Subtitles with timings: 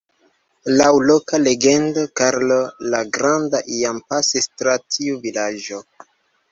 [0.77, 2.59] Laŭ loka legendo, Karlo
[2.95, 5.89] la Granda iam pasis tra tiu vilaĝo.